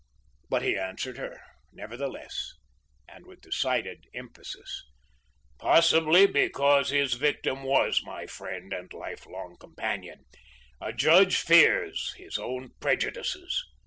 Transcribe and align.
But 0.49 0.63
he 0.63 0.75
answered 0.79 1.19
her 1.19 1.39
nevertheless, 1.71 2.53
and 3.07 3.27
with 3.27 3.41
decided 3.41 4.07
emphasis: 4.15 4.83
"Possibly 5.59 6.25
because 6.25 6.89
his 6.89 7.13
victim 7.13 7.61
was 7.61 8.01
my 8.03 8.25
friend 8.25 8.73
and 8.73 8.91
lifelong 8.93 9.57
companion. 9.59 10.25
A 10.81 10.91
judge 10.91 11.37
fears 11.37 12.15
his 12.17 12.39
own 12.39 12.69
prejudices." 12.79 13.63